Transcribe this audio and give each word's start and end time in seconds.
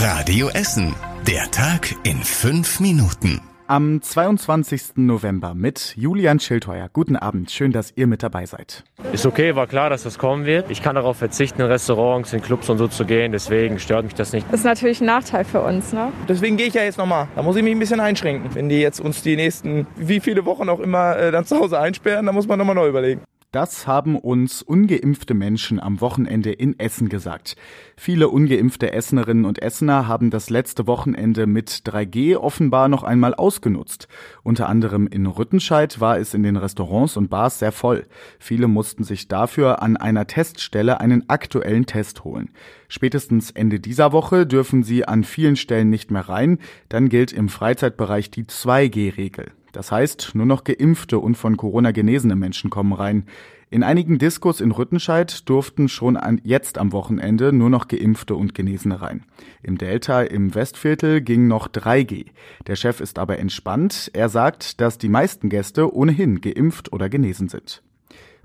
Radio 0.00 0.48
Essen. 0.50 0.94
Der 1.26 1.50
Tag 1.50 1.92
in 2.04 2.18
fünf 2.18 2.78
Minuten. 2.78 3.40
Am 3.66 4.00
22. 4.00 4.92
November 4.94 5.54
mit 5.54 5.94
Julian 5.96 6.38
Schildheuer. 6.38 6.88
Guten 6.92 7.16
Abend, 7.16 7.50
schön, 7.50 7.72
dass 7.72 7.92
ihr 7.96 8.06
mit 8.06 8.22
dabei 8.22 8.46
seid. 8.46 8.84
Ist 9.12 9.26
okay, 9.26 9.56
war 9.56 9.66
klar, 9.66 9.90
dass 9.90 10.04
das 10.04 10.16
kommen 10.16 10.46
wird. 10.46 10.70
Ich 10.70 10.84
kann 10.84 10.94
darauf 10.94 11.16
verzichten, 11.16 11.62
in 11.62 11.66
Restaurants, 11.66 12.32
in 12.32 12.40
Clubs 12.40 12.70
und 12.70 12.78
so 12.78 12.86
zu 12.86 13.06
gehen, 13.06 13.32
deswegen 13.32 13.80
stört 13.80 14.04
mich 14.04 14.14
das 14.14 14.32
nicht. 14.32 14.46
Das 14.52 14.60
ist 14.60 14.66
natürlich 14.66 15.00
ein 15.00 15.06
Nachteil 15.06 15.44
für 15.44 15.62
uns, 15.62 15.92
ne? 15.92 16.12
Deswegen 16.28 16.56
gehe 16.56 16.68
ich 16.68 16.74
ja 16.74 16.84
jetzt 16.84 16.98
nochmal. 16.98 17.26
Da 17.34 17.42
muss 17.42 17.56
ich 17.56 17.64
mich 17.64 17.72
ein 17.72 17.80
bisschen 17.80 17.98
einschränken. 17.98 18.54
Wenn 18.54 18.68
die 18.68 18.78
jetzt 18.78 19.00
uns 19.00 19.22
die 19.22 19.34
nächsten, 19.34 19.88
wie 19.96 20.20
viele 20.20 20.44
Wochen 20.44 20.68
auch 20.68 20.78
immer, 20.78 21.16
äh, 21.16 21.32
dann 21.32 21.44
zu 21.44 21.58
Hause 21.58 21.80
einsperren, 21.80 22.24
dann 22.24 22.36
muss 22.36 22.46
man 22.46 22.56
nochmal 22.56 22.76
neu 22.76 22.86
überlegen. 22.86 23.22
Das 23.50 23.86
haben 23.86 24.18
uns 24.18 24.60
ungeimpfte 24.60 25.32
Menschen 25.32 25.80
am 25.80 26.02
Wochenende 26.02 26.52
in 26.52 26.78
Essen 26.78 27.08
gesagt. 27.08 27.56
Viele 27.96 28.28
ungeimpfte 28.28 28.92
Essenerinnen 28.92 29.46
und 29.46 29.62
Essener 29.62 30.06
haben 30.06 30.28
das 30.28 30.50
letzte 30.50 30.86
Wochenende 30.86 31.46
mit 31.46 31.70
3G 31.70 32.36
offenbar 32.36 32.88
noch 32.88 33.04
einmal 33.04 33.32
ausgenutzt. 33.32 34.06
Unter 34.42 34.68
anderem 34.68 35.06
in 35.06 35.24
Rüttenscheid 35.24 35.98
war 35.98 36.18
es 36.18 36.34
in 36.34 36.42
den 36.42 36.58
Restaurants 36.58 37.16
und 37.16 37.30
Bars 37.30 37.58
sehr 37.58 37.72
voll. 37.72 38.04
Viele 38.38 38.68
mussten 38.68 39.02
sich 39.02 39.28
dafür 39.28 39.80
an 39.80 39.96
einer 39.96 40.26
Teststelle 40.26 41.00
einen 41.00 41.30
aktuellen 41.30 41.86
Test 41.86 42.24
holen. 42.24 42.50
Spätestens 42.88 43.50
Ende 43.50 43.80
dieser 43.80 44.12
Woche 44.12 44.46
dürfen 44.46 44.82
sie 44.82 45.08
an 45.08 45.24
vielen 45.24 45.56
Stellen 45.56 45.88
nicht 45.88 46.10
mehr 46.10 46.28
rein. 46.28 46.58
Dann 46.90 47.08
gilt 47.08 47.32
im 47.32 47.48
Freizeitbereich 47.48 48.30
die 48.30 48.44
2G-Regel. 48.44 49.52
Das 49.72 49.92
heißt, 49.92 50.32
nur 50.34 50.46
noch 50.46 50.64
geimpfte 50.64 51.18
und 51.18 51.36
von 51.36 51.56
Corona 51.56 51.90
genesene 51.90 52.36
Menschen 52.36 52.70
kommen 52.70 52.92
rein. 52.92 53.26
In 53.70 53.82
einigen 53.82 54.18
Diskos 54.18 54.62
in 54.62 54.70
Rüttenscheid 54.70 55.46
durften 55.48 55.88
schon 55.88 56.16
an, 56.16 56.40
jetzt 56.42 56.78
am 56.78 56.92
Wochenende 56.92 57.52
nur 57.52 57.68
noch 57.68 57.86
Geimpfte 57.86 58.34
und 58.34 58.54
Genesene 58.54 59.02
rein. 59.02 59.24
Im 59.62 59.76
Delta 59.76 60.22
im 60.22 60.54
Westviertel 60.54 61.20
ging 61.20 61.48
noch 61.48 61.68
3G. 61.68 62.26
Der 62.66 62.76
Chef 62.76 63.00
ist 63.00 63.18
aber 63.18 63.38
entspannt. 63.38 64.10
Er 64.14 64.30
sagt, 64.30 64.80
dass 64.80 64.96
die 64.96 65.10
meisten 65.10 65.50
Gäste 65.50 65.94
ohnehin 65.94 66.40
geimpft 66.40 66.94
oder 66.94 67.10
genesen 67.10 67.48
sind. 67.48 67.82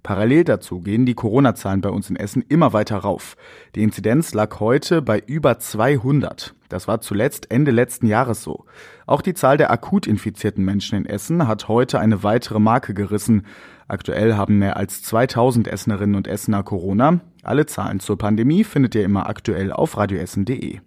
Parallel 0.04 0.44
dazu 0.44 0.82
gehen 0.82 1.06
die 1.06 1.14
Corona-Zahlen 1.14 1.80
bei 1.80 1.90
uns 1.90 2.09
in 2.09 2.18
Essen 2.18 2.44
immer 2.50 2.73
weiter 2.73 2.98
rauf. 2.98 3.38
Die 3.73 3.84
Inzidenz 3.84 4.34
lag 4.34 4.59
heute 4.59 5.02
bei 5.02 5.23
über 5.26 5.59
200. 5.59 6.54
Das 6.68 6.90
war 6.90 7.00
zuletzt 7.00 7.50
Ende 7.52 7.72
letzten 7.72 8.08
Jahres 8.08 8.44
so. 8.44 8.66
Auch 9.08 9.22
die 9.22 9.34
Zahl 9.34 9.58
der 9.58 9.72
akut 9.72 10.06
infizierten 10.06 10.66
Menschen 10.66 10.98
in 10.98 11.06
Essen 11.06 11.48
hat 11.48 11.70
heute 11.70 12.00
eine 12.00 12.22
weitere 12.22 12.59
Marke 12.59 12.94
gerissen. 12.94 13.46
Aktuell 13.88 14.36
haben 14.36 14.59
mehr 14.59 14.76
als 14.76 15.04
2000 15.04 15.68
Essenerinnen 15.70 16.16
und 16.16 16.28
Essener 16.28 16.64
Corona. 16.64 17.22
Alle 17.42 17.66
Zahlen 17.66 18.02
zur 18.02 18.18
Pandemie 18.18 18.66
findet 18.66 18.96
ihr 18.96 19.06
immer 19.06 19.30
aktuell 19.30 19.72
auf 19.72 19.98
radioessen.de. 19.98 20.80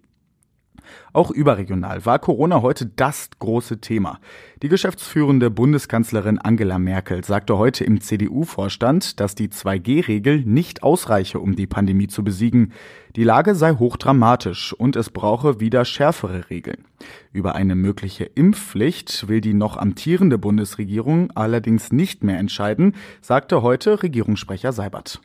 Auch 1.13 1.31
überregional 1.31 2.05
war 2.05 2.19
Corona 2.19 2.61
heute 2.61 2.85
das 2.85 3.29
große 3.39 3.79
Thema. 3.79 4.19
Die 4.61 4.69
geschäftsführende 4.69 5.49
Bundeskanzlerin 5.49 6.39
Angela 6.39 6.79
Merkel 6.79 7.23
sagte 7.23 7.57
heute 7.57 7.83
im 7.83 8.01
CDU-Vorstand, 8.01 9.19
dass 9.19 9.35
die 9.35 9.49
2G-Regel 9.49 10.41
nicht 10.45 10.83
ausreiche, 10.83 11.39
um 11.39 11.55
die 11.55 11.67
Pandemie 11.67 12.07
zu 12.07 12.23
besiegen. 12.23 12.73
Die 13.15 13.23
Lage 13.23 13.55
sei 13.55 13.73
hochdramatisch 13.73 14.73
und 14.73 14.95
es 14.95 15.09
brauche 15.09 15.59
wieder 15.59 15.85
schärfere 15.85 16.49
Regeln. 16.49 16.85
Über 17.31 17.55
eine 17.55 17.75
mögliche 17.75 18.25
Impfpflicht 18.25 19.27
will 19.27 19.41
die 19.41 19.53
noch 19.53 19.77
amtierende 19.77 20.37
Bundesregierung 20.37 21.31
allerdings 21.35 21.91
nicht 21.91 22.23
mehr 22.23 22.37
entscheiden, 22.37 22.95
sagte 23.21 23.61
heute 23.61 24.03
Regierungssprecher 24.03 24.71
Seibert. 24.71 25.21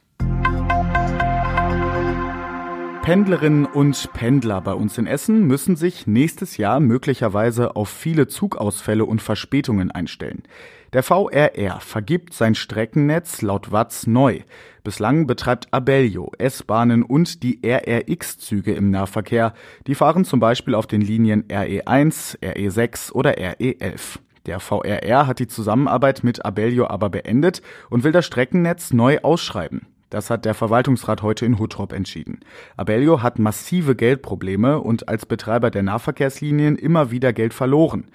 Pendlerinnen 3.02 3.66
und 3.66 4.12
Pendler 4.12 4.60
bei 4.60 4.74
uns 4.74 4.96
in 4.96 5.08
Essen 5.08 5.44
müssen 5.44 5.74
sich 5.74 6.06
nächstes 6.06 6.56
Jahr 6.56 6.78
möglicherweise 6.78 7.74
auf 7.74 7.88
viele 7.88 8.28
Zugausfälle 8.28 9.04
und 9.04 9.20
Verspätungen 9.20 9.90
einstellen. 9.90 10.44
Der 10.92 11.02
VRR 11.02 11.80
vergibt 11.80 12.32
sein 12.32 12.54
Streckennetz 12.54 13.42
laut 13.42 13.72
Watz 13.72 14.06
neu. 14.06 14.42
Bislang 14.84 15.26
betreibt 15.26 15.66
Abellio 15.72 16.30
S-Bahnen 16.38 17.02
und 17.02 17.42
die 17.42 17.58
RRX-Züge 17.64 18.72
im 18.72 18.92
Nahverkehr. 18.92 19.52
Die 19.88 19.96
fahren 19.96 20.24
zum 20.24 20.38
Beispiel 20.38 20.76
auf 20.76 20.86
den 20.86 21.00
Linien 21.00 21.42
RE1, 21.48 22.38
RE6 22.40 23.10
oder 23.10 23.32
RE11. 23.32 24.20
Der 24.46 24.60
VRR 24.60 25.26
hat 25.26 25.40
die 25.40 25.48
Zusammenarbeit 25.48 26.22
mit 26.22 26.44
Abellio 26.44 26.86
aber 26.86 27.10
beendet 27.10 27.62
und 27.90 28.04
will 28.04 28.12
das 28.12 28.26
Streckennetz 28.26 28.92
neu 28.92 29.18
ausschreiben. 29.22 29.91
Das 30.12 30.28
hat 30.28 30.44
der 30.44 30.52
Verwaltungsrat 30.52 31.22
heute 31.22 31.46
in 31.46 31.58
Huttrop 31.58 31.94
entschieden. 31.94 32.40
Abellio 32.76 33.22
hat 33.22 33.38
massive 33.38 33.96
Geldprobleme 33.96 34.78
und 34.78 35.08
als 35.08 35.24
Betreiber 35.24 35.70
der 35.70 35.82
Nahverkehrslinien 35.82 36.76
immer 36.76 37.10
wieder 37.10 37.32
Geld 37.32 37.54
verloren. 37.54 38.08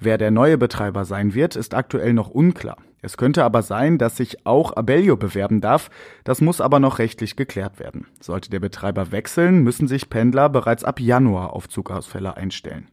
Wer 0.00 0.16
der 0.16 0.30
neue 0.30 0.56
Betreiber 0.56 1.04
sein 1.04 1.34
wird, 1.34 1.54
ist 1.54 1.74
aktuell 1.74 2.14
noch 2.14 2.30
unklar. 2.30 2.78
Es 3.02 3.18
könnte 3.18 3.44
aber 3.44 3.60
sein, 3.60 3.98
dass 3.98 4.16
sich 4.16 4.46
auch 4.46 4.74
Abellio 4.74 5.18
bewerben 5.18 5.60
darf. 5.60 5.90
Das 6.24 6.40
muss 6.40 6.62
aber 6.62 6.80
noch 6.80 6.98
rechtlich 6.98 7.36
geklärt 7.36 7.78
werden. 7.78 8.06
Sollte 8.22 8.48
der 8.48 8.60
Betreiber 8.60 9.12
wechseln, 9.12 9.62
müssen 9.62 9.86
sich 9.86 10.08
Pendler 10.08 10.48
bereits 10.48 10.82
ab 10.82 10.98
Januar 10.98 11.52
auf 11.52 11.68
Zugausfälle 11.68 12.38
einstellen. 12.38 12.88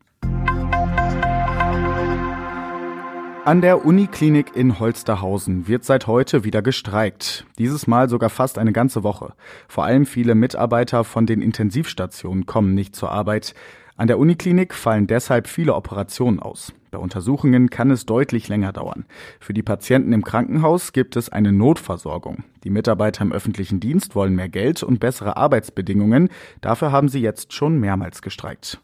An 3.52 3.60
der 3.60 3.86
Uniklinik 3.86 4.56
in 4.56 4.80
Holsterhausen 4.80 5.68
wird 5.68 5.84
seit 5.84 6.08
heute 6.08 6.46
wieder 6.46 6.62
gestreikt. 6.62 7.46
Dieses 7.58 7.86
Mal 7.86 8.08
sogar 8.08 8.30
fast 8.30 8.58
eine 8.58 8.72
ganze 8.72 9.04
Woche. 9.04 9.34
Vor 9.68 9.84
allem 9.84 10.06
viele 10.06 10.36
Mitarbeiter 10.36 11.04
von 11.04 11.26
den 11.26 11.42
Intensivstationen 11.42 12.46
kommen 12.46 12.74
nicht 12.74 12.96
zur 12.96 13.12
Arbeit. 13.12 13.54
An 13.98 14.08
der 14.08 14.20
Uniklinik 14.20 14.74
fallen 14.74 15.06
deshalb 15.06 15.48
viele 15.48 15.76
Operationen 15.76 16.40
aus. 16.40 16.72
Bei 16.92 16.98
Untersuchungen 16.98 17.70
kann 17.70 17.92
es 17.92 18.06
deutlich 18.06 18.48
länger 18.48 18.72
dauern. 18.72 19.04
Für 19.42 19.54
die 19.54 19.64
Patienten 19.64 20.14
im 20.14 20.24
Krankenhaus 20.24 20.94
gibt 20.94 21.18
es 21.18 21.28
eine 21.28 21.52
Notversorgung. 21.52 22.46
Die 22.64 22.70
Mitarbeiter 22.70 23.22
im 23.22 23.34
öffentlichen 23.34 23.82
Dienst 23.82 24.16
wollen 24.16 24.34
mehr 24.34 24.48
Geld 24.48 24.82
und 24.82 25.02
bessere 25.02 25.36
Arbeitsbedingungen. 25.36 26.30
Dafür 26.62 26.94
haben 26.94 27.10
sie 27.10 27.20
jetzt 27.20 27.52
schon 27.52 27.82
mehrmals 27.82 28.22
gestreikt. 28.22 28.80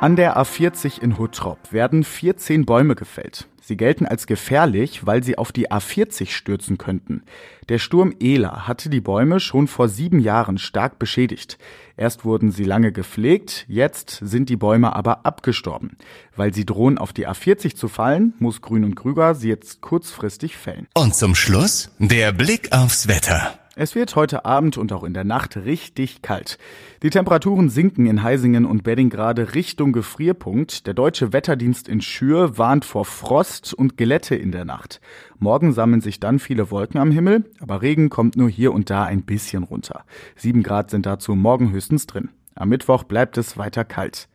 An 0.00 0.16
der 0.16 0.38
A40 0.38 1.02
in 1.02 1.18
Huttrop 1.18 1.58
werden 1.72 2.04
14 2.04 2.64
Bäume 2.64 2.94
gefällt. 2.94 3.48
Sie 3.60 3.76
gelten 3.76 4.06
als 4.06 4.26
gefährlich, 4.26 5.04
weil 5.04 5.22
sie 5.22 5.36
auf 5.36 5.52
die 5.52 5.70
A40 5.70 6.30
stürzen 6.30 6.78
könnten. 6.78 7.22
Der 7.68 7.78
Sturm 7.78 8.14
Ela 8.18 8.66
hatte 8.66 8.88
die 8.88 9.02
Bäume 9.02 9.40
schon 9.40 9.68
vor 9.68 9.90
sieben 9.90 10.18
Jahren 10.18 10.56
stark 10.56 10.98
beschädigt. 10.98 11.58
Erst 11.98 12.24
wurden 12.24 12.50
sie 12.50 12.64
lange 12.64 12.92
gepflegt, 12.92 13.66
jetzt 13.68 14.20
sind 14.22 14.48
die 14.48 14.56
Bäume 14.56 14.96
aber 14.96 15.26
abgestorben. 15.26 15.98
Weil 16.34 16.54
sie 16.54 16.64
drohen 16.64 16.96
auf 16.96 17.12
die 17.12 17.28
A40 17.28 17.76
zu 17.76 17.88
fallen, 17.88 18.32
muss 18.38 18.62
Grün 18.62 18.84
und 18.84 18.94
Krüger 18.94 19.34
sie 19.34 19.50
jetzt 19.50 19.82
kurzfristig 19.82 20.56
fällen. 20.56 20.88
Und 20.94 21.14
zum 21.14 21.34
Schluss 21.34 21.90
der 21.98 22.32
Blick 22.32 22.72
aufs 22.72 23.06
Wetter. 23.06 23.52
Es 23.82 23.94
wird 23.94 24.14
heute 24.14 24.44
Abend 24.44 24.76
und 24.76 24.92
auch 24.92 25.04
in 25.04 25.14
der 25.14 25.24
Nacht 25.24 25.56
richtig 25.56 26.20
kalt. 26.20 26.58
Die 27.02 27.08
Temperaturen 27.08 27.70
sinken 27.70 28.04
in 28.04 28.22
Heisingen 28.22 28.66
und 28.66 28.82
Beddingrade 28.82 29.54
Richtung 29.54 29.94
Gefrierpunkt. 29.94 30.86
Der 30.86 30.92
deutsche 30.92 31.32
Wetterdienst 31.32 31.88
in 31.88 32.02
Schür 32.02 32.58
warnt 32.58 32.84
vor 32.84 33.06
Frost 33.06 33.72
und 33.72 33.96
Gelette 33.96 34.34
in 34.34 34.52
der 34.52 34.66
Nacht. 34.66 35.00
Morgen 35.38 35.72
sammeln 35.72 36.02
sich 36.02 36.20
dann 36.20 36.40
viele 36.40 36.70
Wolken 36.70 37.00
am 37.00 37.10
Himmel, 37.10 37.46
aber 37.58 37.80
Regen 37.80 38.10
kommt 38.10 38.36
nur 38.36 38.50
hier 38.50 38.74
und 38.74 38.90
da 38.90 39.04
ein 39.04 39.22
bisschen 39.22 39.62
runter. 39.62 40.04
Sieben 40.36 40.62
Grad 40.62 40.90
sind 40.90 41.06
dazu 41.06 41.34
morgen 41.34 41.72
höchstens 41.72 42.06
drin. 42.06 42.28
Am 42.54 42.68
Mittwoch 42.68 43.04
bleibt 43.04 43.38
es 43.38 43.56
weiter 43.56 43.86
kalt. 43.86 44.28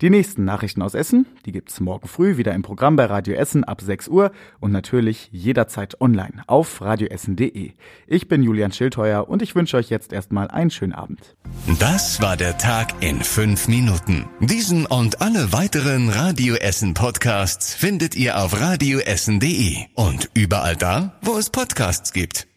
Die 0.00 0.08
nächsten 0.08 0.46
Nachrichten 0.46 0.80
aus 0.80 0.94
Essen, 0.94 1.26
die 1.44 1.52
gibt's 1.52 1.78
morgen 1.78 2.08
früh 2.08 2.38
wieder 2.38 2.54
im 2.54 2.62
Programm 2.62 2.96
bei 2.96 3.04
Radio 3.04 3.34
Essen 3.34 3.64
ab 3.64 3.82
6 3.82 4.08
Uhr 4.08 4.32
und 4.58 4.72
natürlich 4.72 5.28
jederzeit 5.30 6.00
online 6.00 6.42
auf 6.46 6.80
radioessen.de. 6.80 7.72
Ich 8.06 8.26
bin 8.26 8.42
Julian 8.42 8.72
Schildheuer 8.72 9.28
und 9.28 9.42
ich 9.42 9.54
wünsche 9.54 9.76
euch 9.76 9.90
jetzt 9.90 10.14
erstmal 10.14 10.48
einen 10.48 10.70
schönen 10.70 10.94
Abend. 10.94 11.36
Das 11.78 12.22
war 12.22 12.38
der 12.38 12.56
Tag 12.56 12.94
in 13.02 13.20
fünf 13.20 13.68
Minuten. 13.68 14.24
Diesen 14.40 14.86
und 14.86 15.20
alle 15.20 15.52
weiteren 15.52 16.08
Radio 16.08 16.54
Essen 16.54 16.94
Podcasts 16.94 17.74
findet 17.74 18.16
ihr 18.16 18.42
auf 18.42 18.58
radioessen.de 18.58 19.84
und 19.96 20.30
überall 20.32 20.76
da, 20.76 21.18
wo 21.20 21.36
es 21.36 21.50
Podcasts 21.50 22.14
gibt. 22.14 22.49